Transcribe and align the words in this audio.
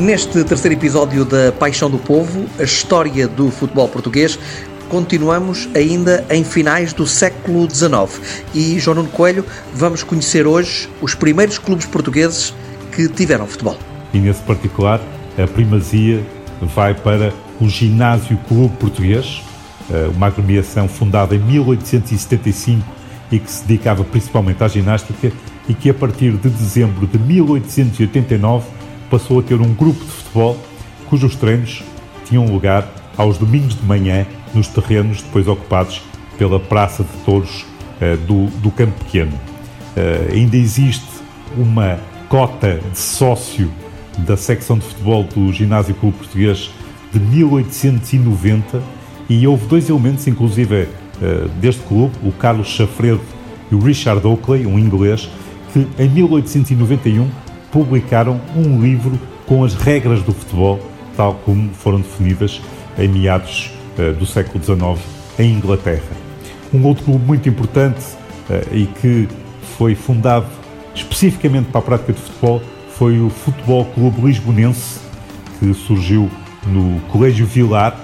Neste 0.00 0.42
terceiro 0.44 0.74
episódio 0.74 1.26
da 1.26 1.52
Paixão 1.52 1.90
do 1.90 1.98
Povo, 1.98 2.46
a 2.58 2.62
história 2.62 3.28
do 3.28 3.50
futebol 3.50 3.86
português, 3.86 4.38
continuamos 4.88 5.68
ainda 5.74 6.24
em 6.30 6.42
finais 6.42 6.94
do 6.94 7.06
século 7.06 7.68
XIX. 7.70 8.18
E, 8.54 8.78
João 8.78 8.94
Nuno 8.94 9.10
Coelho, 9.10 9.44
vamos 9.74 10.02
conhecer 10.02 10.46
hoje 10.46 10.88
os 11.02 11.14
primeiros 11.14 11.58
clubes 11.58 11.84
portugueses 11.84 12.54
que 12.92 13.08
tiveram 13.08 13.46
futebol. 13.46 13.76
E 14.14 14.18
nesse 14.18 14.40
particular, 14.40 15.02
a 15.36 15.46
primazia 15.46 16.24
vai 16.62 16.94
para 16.94 17.30
o 17.60 17.68
Ginásio 17.68 18.38
Clube 18.48 18.74
Português, 18.78 19.42
eh, 19.90 20.08
uma 20.16 20.28
agremiação 20.28 20.88
fundada 20.88 21.34
em 21.34 21.40
1875 21.40 22.82
e 23.30 23.38
que 23.38 23.52
se 23.52 23.66
dedicava 23.66 24.02
principalmente 24.02 24.64
à 24.64 24.68
ginástica 24.68 25.30
e 25.68 25.74
que 25.74 25.90
a 25.90 25.94
partir 25.94 26.32
de 26.38 26.48
dezembro 26.48 27.06
de 27.06 27.18
1889 27.18 28.79
passou 29.10 29.40
a 29.40 29.42
ter 29.42 29.60
um 29.60 29.74
grupo 29.74 30.04
de 30.04 30.10
futebol 30.10 30.56
cujos 31.08 31.34
treinos 31.34 31.82
tinham 32.24 32.46
lugar 32.46 32.88
aos 33.16 33.36
domingos 33.36 33.74
de 33.74 33.84
manhã 33.84 34.24
nos 34.54 34.68
terrenos 34.68 35.20
depois 35.20 35.48
ocupados 35.48 36.00
pela 36.38 36.60
Praça 36.60 37.02
de 37.02 37.24
Touros 37.24 37.66
uh, 38.00 38.16
do, 38.26 38.46
do 38.60 38.70
Campo 38.70 39.04
Pequeno. 39.04 39.32
Uh, 39.32 40.32
ainda 40.32 40.56
existe 40.56 41.04
uma 41.58 41.98
cota 42.28 42.80
de 42.90 42.98
sócio 42.98 43.70
da 44.18 44.36
secção 44.36 44.78
de 44.78 44.84
futebol 44.84 45.24
do 45.24 45.52
Ginásio 45.52 45.94
Clube 45.96 46.16
Português 46.16 46.70
de 47.12 47.18
1890 47.18 48.80
e 49.28 49.46
houve 49.46 49.66
dois 49.66 49.90
elementos, 49.90 50.26
inclusive 50.28 50.82
uh, 50.84 51.48
deste 51.60 51.82
clube, 51.82 52.14
o 52.22 52.30
Carlos 52.30 52.68
Chafredo 52.68 53.20
e 53.70 53.74
o 53.74 53.80
Richard 53.80 54.24
Oakley, 54.24 54.66
um 54.66 54.78
inglês, 54.78 55.28
que 55.72 55.86
em 55.98 56.08
1891 56.08 57.28
publicaram 57.70 58.40
um 58.54 58.80
livro 58.80 59.18
com 59.46 59.64
as 59.64 59.74
regras 59.74 60.22
do 60.22 60.32
futebol, 60.32 60.80
tal 61.16 61.34
como 61.44 61.70
foram 61.74 62.00
definidas 62.00 62.60
em 62.98 63.08
meados 63.08 63.70
uh, 63.98 64.12
do 64.14 64.26
século 64.26 64.62
XIX 64.62 65.04
em 65.38 65.54
Inglaterra. 65.54 66.16
Um 66.72 66.84
outro 66.84 67.04
clube 67.04 67.24
muito 67.24 67.48
importante 67.48 68.04
uh, 68.48 68.74
e 68.74 68.86
que 68.86 69.28
foi 69.76 69.94
fundado 69.94 70.46
especificamente 70.94 71.66
para 71.70 71.80
a 71.80 71.82
prática 71.82 72.12
de 72.12 72.20
futebol 72.20 72.62
foi 72.96 73.18
o 73.18 73.30
Futebol 73.30 73.84
Clube 73.86 74.20
Lisbonense, 74.20 75.00
que 75.58 75.72
surgiu 75.72 76.30
no 76.66 77.00
Colégio 77.08 77.46
Vilar, 77.46 77.98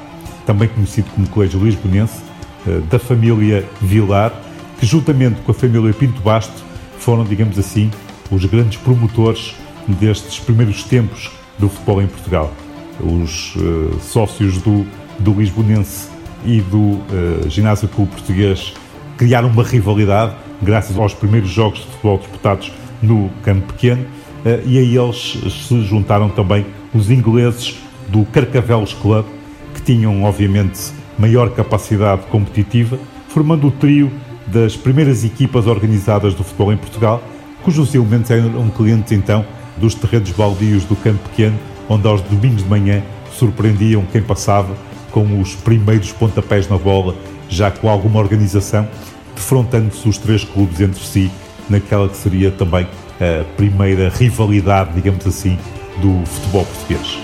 também 0.46 0.68
conhecido 0.68 1.10
como 1.10 1.28
Colégio 1.28 1.62
Lisbonense, 1.62 2.20
uh, 2.66 2.80
da 2.82 2.98
família 2.98 3.64
Vilar, 3.80 4.32
que 4.80 4.86
juntamente 4.86 5.40
com 5.42 5.52
a 5.52 5.54
família 5.54 5.92
Pinto 5.92 6.20
Basto 6.22 6.64
foram, 6.98 7.24
digamos 7.24 7.58
assim, 7.58 7.90
os 8.30 8.44
grandes 8.44 8.78
promotores 8.78 9.54
destes 9.86 10.38
primeiros 10.38 10.82
tempos 10.84 11.30
do 11.58 11.68
futebol 11.68 12.02
em 12.02 12.06
Portugal. 12.06 12.52
Os 13.00 13.54
uh, 13.56 13.98
sócios 14.00 14.58
do, 14.58 14.86
do 15.18 15.32
Lisbonense 15.34 16.08
e 16.44 16.60
do 16.60 16.78
uh, 16.78 17.48
Ginásio 17.48 17.88
Clube 17.88 18.12
Português 18.12 18.72
criaram 19.16 19.48
uma 19.48 19.62
rivalidade 19.62 20.34
graças 20.62 20.98
aos 20.98 21.14
primeiros 21.14 21.50
jogos 21.50 21.80
de 21.80 21.86
futebol 21.86 22.18
disputados 22.18 22.72
no 23.02 23.30
campo 23.42 23.72
pequeno 23.72 24.02
uh, 24.02 24.66
e 24.66 24.78
a 24.78 24.82
eles 24.82 25.38
se 25.68 25.82
juntaram 25.82 26.28
também 26.28 26.66
os 26.94 27.10
ingleses 27.10 27.76
do 28.08 28.24
Carcavelos 28.26 28.94
Club, 28.94 29.26
que 29.74 29.82
tinham 29.82 30.22
obviamente 30.24 30.92
maior 31.18 31.50
capacidade 31.50 32.22
competitiva, 32.26 32.98
formando 33.28 33.68
o 33.68 33.70
trio 33.70 34.10
das 34.46 34.76
primeiras 34.76 35.24
equipas 35.24 35.66
organizadas 35.66 36.34
do 36.34 36.44
futebol 36.44 36.72
em 36.72 36.76
Portugal, 36.76 37.22
cujos 37.66 37.92
elementos 37.96 38.30
eram 38.30 38.70
clientes 38.70 39.10
então 39.10 39.44
dos 39.76 39.92
terrenos 39.92 40.30
baldios 40.30 40.84
do 40.84 40.94
campo 40.94 41.18
pequeno, 41.28 41.58
onde 41.88 42.06
aos 42.06 42.20
domingos 42.20 42.62
de 42.62 42.68
manhã 42.68 43.02
surpreendiam 43.32 44.04
quem 44.12 44.22
passava 44.22 44.72
com 45.10 45.40
os 45.40 45.56
primeiros 45.56 46.12
pontapés 46.12 46.68
na 46.68 46.78
bola, 46.78 47.16
já 47.48 47.68
com 47.68 47.90
alguma 47.90 48.20
organização, 48.20 48.88
defrontando-se 49.34 50.08
os 50.08 50.16
três 50.16 50.44
clubes 50.44 50.80
entre 50.80 51.02
si, 51.02 51.28
naquela 51.68 52.08
que 52.08 52.16
seria 52.16 52.52
também 52.52 52.86
a 53.20 53.42
primeira 53.56 54.10
rivalidade, 54.10 54.92
digamos 54.94 55.26
assim, 55.26 55.58
do 56.00 56.24
futebol 56.24 56.64
português. 56.64 57.18